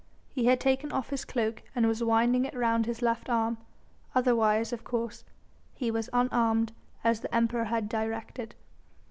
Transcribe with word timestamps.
He 0.31 0.45
had 0.45 0.59
taken 0.59 0.91
off 0.91 1.11
his 1.11 1.25
cloak 1.25 1.61
and 1.75 1.85
was 1.85 2.03
winding 2.03 2.43
it 2.45 2.55
round 2.55 2.87
his 2.87 3.03
left 3.03 3.29
arm, 3.29 3.59
otherwise, 4.15 4.73
of 4.73 4.83
course, 4.83 5.23
he 5.75 5.91
was 5.91 6.09
unarmed 6.11 6.73
as 7.03 7.19
the 7.19 7.35
Emperor 7.35 7.65
had 7.65 7.87
directed. 7.87 8.55